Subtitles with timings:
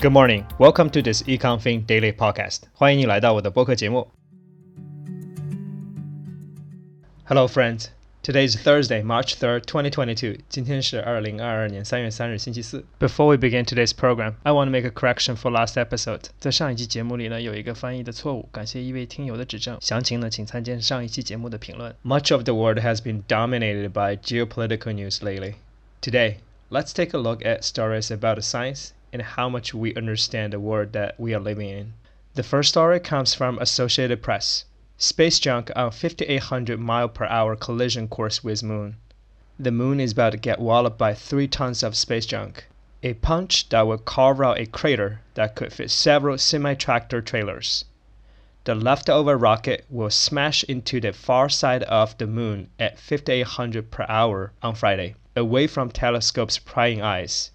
[0.00, 2.62] Good morning, welcome to this EconFin Daily Podcast.
[2.72, 4.08] 欢迎你来到我的播客节目。
[7.24, 7.86] Hello, friends.
[8.24, 10.38] Today is Thursday, March 3rd, 2022.
[10.48, 12.84] 今天是二零二二年三月三日，星期四。
[13.00, 16.26] Before we begin today's program, I want to make a correction for last episode.
[16.38, 19.76] 在上一期节目里呢，有一个翻译的错误，感谢一位听友的指正。
[19.80, 21.94] 详情呢，请参见上一期节目的评论。
[22.04, 25.54] Much of the world has been dominated by geopolitical news lately.
[26.00, 26.36] Today,
[26.70, 30.93] let's take a look at stories about science and how much we understand the world
[30.93, 31.93] that we are living in.
[32.33, 34.65] The first story comes from Associated Press.
[34.97, 38.97] Space junk on 5800 mile per hour collision course with moon.
[39.59, 42.67] The moon is about to get walloped by 3 tons of space junk.
[43.03, 47.85] A punch that will carve out a crater that could fit several semi-tractor trailers.
[48.65, 54.05] The leftover rocket will smash into the far side of the moon at 5800 per
[54.09, 57.51] hour on Friday, away from telescope's prying eyes.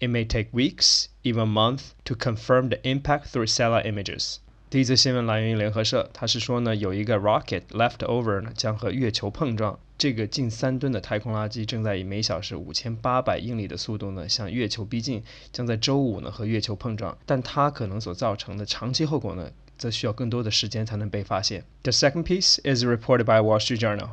[0.00, 4.38] It may take weeks, even months, to confirm the impact through satellite images.
[4.68, 9.78] 第一则新闻来源于联合社，它是说呢，有一个 rocket leftover 呢将和月球碰撞。
[9.98, 17.16] 这个近三吨的太空垃圾正在以每小时五千八百英里的速度呢向月球逼近，将在周五呢和月球碰撞。
[17.24, 21.64] 但它可能所造成的长期后果呢，则需要更多的时间才能被发现。
[21.84, 24.08] The second piece is reported by Wall Street Journal.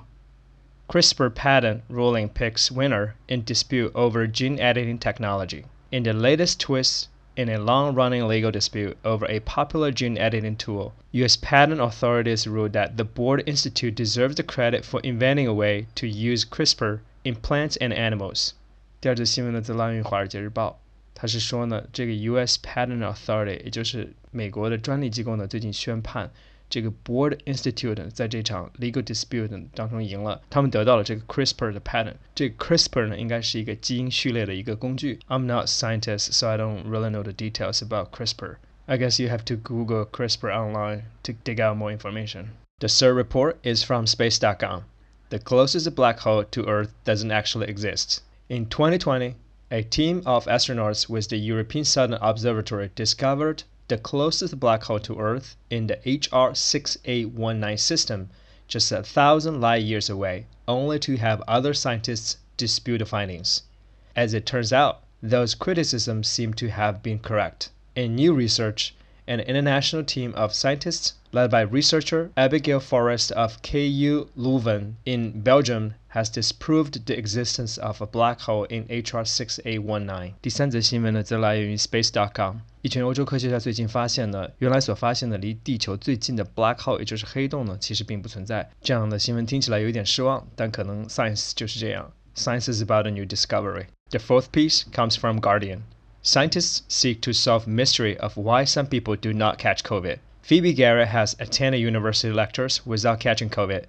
[0.90, 5.64] CRISPR patent ruling picks winner in dispute over gene editing technology.
[5.95, 10.57] in the latest twist in a long running legal dispute over a popular gene editing
[10.57, 11.37] tool, U.S.
[11.37, 16.09] patent authorities ruled that the Broad Institute deserves the credit for inventing a way to
[16.09, 18.55] use CRISPR in plants and animals.
[19.03, 19.39] U.S.
[22.57, 26.29] Patent Authority，也就是美国的专利机构呢，最近宣判
[26.71, 32.15] 这个 Broad Institute 在这场 legal dispute 当中赢了，他们得到了这个 CRISPR 的 patent。
[32.35, 35.21] 这个 CRISPR 呢，应该是一个基因序列的一个工具。
[35.29, 38.57] I'm not scientist, so I don't really know the details about CRISPR.
[38.87, 42.49] I guess you have to Google CRISPR online to dig out more information.
[42.81, 44.85] The Sir report is from space.com.
[45.31, 48.23] The closest black hole to Earth doesn't actually exist.
[48.49, 49.37] In 2020,
[49.71, 55.19] a team of astronauts with the European Southern Observatory discovered the closest black hole to
[55.19, 58.31] Earth in the HR 6819 system,
[58.67, 63.63] just a thousand light years away, only to have other scientists dispute the findings.
[64.17, 67.71] As it turns out, those criticisms seem to have been correct.
[67.95, 68.95] In new research,
[69.27, 75.95] an international team of scientists led by researcher Abigail Frost of KU Leuven in Belgium
[76.09, 80.35] has disproved the existence of a black hole in HR 6819.
[80.41, 82.61] 第三则新闻呢，则来源于 Space.com。
[82.84, 88.70] 一群欧洲科学家最近发现呢，原来所发现的离地球最近的 black hole，也就是黑洞呢，其实并不存在。
[88.82, 92.12] 这样的新闻听起来有一点失望，但可能 science 就是这样。
[92.36, 93.88] Science is about a new discovery.
[94.12, 95.82] The fourth piece comes from Guardian.
[96.24, 100.20] Scientists seek to solve mystery of why some people do not catch COVID.
[100.42, 103.84] Phoebe Garrett has attended university lectures without catching COVID.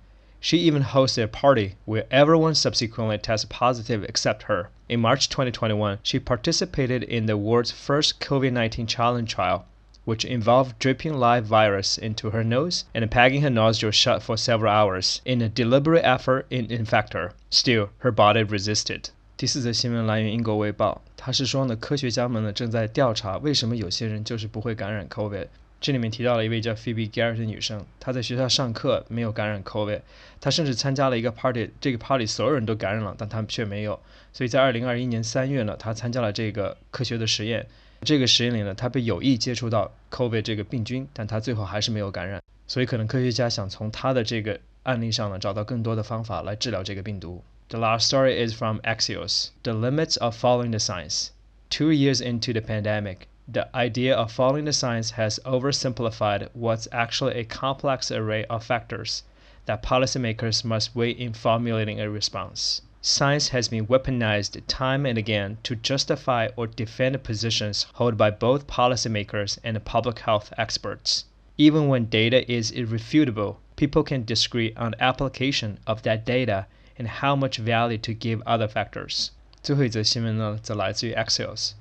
[0.44, 4.70] She even hosted a party where everyone subsequently tested positive except her.
[4.88, 9.64] In March 2021, she participated in the world's first COVID 19 challenge trial,
[10.04, 14.72] which involved dripping live virus into her nose and pegging her nostrils shut for several
[14.72, 17.32] hours in a deliberate effort to infect her.
[17.50, 19.10] Still, her body resisted.
[19.36, 25.46] 第四则新闻来源英国卫报，他是说呢，科学家们呢正在调查为什么有些人就是不会感染 COVID。
[25.81, 30.01] 这里面提到了一位叫 Phoebe Garrett 的女生，她在学校上课没有感染 COVID，
[30.39, 33.99] 她甚至参加了一个 party，这个 party 所有人都感染了，但她却没有。
[34.33, 37.67] 所以在2021年3月呢，她参加了这个科学的实验。
[38.01, 42.41] 这个实验里呢，她被有意接触到 COVID 这个病菌，但她最后还是没有感染。
[42.67, 47.43] 所以可能科学家想从她的这个案例上呢，找到更多的方法来治疗这个病毒。
[47.69, 51.29] The last story is from Axios The Limits of Following the Science.
[51.69, 57.34] Two years into the pandemic, the idea of following the science has oversimplified what's actually
[57.34, 59.24] a complex array of factors
[59.66, 62.80] that policymakers must weigh in formulating a response.
[63.02, 68.66] Science has been weaponized time and again to justify or defend positions held by both
[68.66, 71.24] policymakers and public health experts.
[71.58, 76.66] Even when data is irrefutable, people can disagree on the application of that data
[76.98, 79.30] and how much value to give other factors.
[79.62, 81.72] 最后一则新闻呢，则来自于 Axios。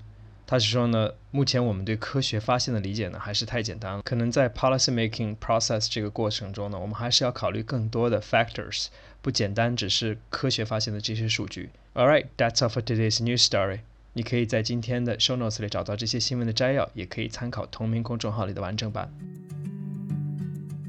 [0.47, 4.03] 他是说呢，目前我们对科学发现的理解呢，还是太简单了。
[4.03, 8.89] 可能在 policy making process 这个过程中呢，我们还是要考虑更多的 factors，
[9.23, 11.71] 不简单只是科学发现的这些数据。
[11.95, 13.81] All right, that's all for today's news story.
[14.13, 19.13] 你可以在今天的 show notes 里找到这些新闻的摘要，也可以参考同名公众号里的完整版。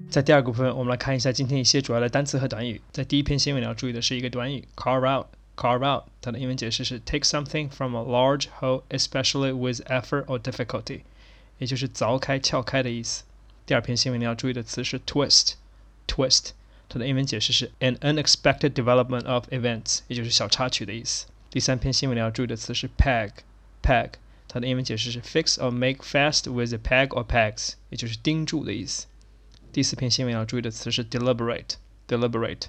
[0.10, 2.82] 在第二个部分，我们来看一下今天一些主要的单词和短语。
[2.92, 11.03] 在第一篇新闻里要注意的是一个短语 carve out，carve out，它的英文解释是 take something from a large whole, especially with effort or difficulty，
[11.59, 13.25] 也就是凿开、撬开的意思。
[13.67, 16.51] 第二篇新闻你要注意的词是 twist，twist，
[16.89, 21.27] 它的英文解释是 an unexpected development of events，也就是小插曲的意思。
[21.51, 24.13] 第三篇新闻你要注意的词是 peg，peg，
[24.49, 29.07] 它的英文解释是 fix or make fast with a peg or pegs，也就是钉住的意思。
[29.73, 32.63] 第四篇新闻要注意的词是 deliberate，deliberate。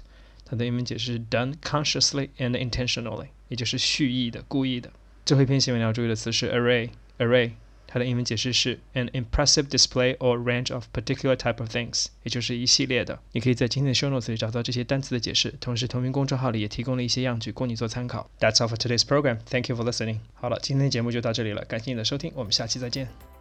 [0.49, 4.89] 它的英文解释是 done consciously and intentionally，也就是蓄意的、故意的。
[5.25, 7.51] 最后一篇新闻要注意的词是 array，array，
[7.85, 13.19] 它的英文解释是 an impressive display or range of particular type of things，也就是一系列的。
[13.33, 18.29] 你可以在今天的 show notes 里找到这些单词的解释，同时同名公众号里也提供了一些样句供你做参考。
[18.39, 19.39] That's all for today's program.
[19.49, 20.19] Thank you for listening.
[20.35, 23.36] 好了，今天的节目就到这里了，感谢你的收听，我们下期再见。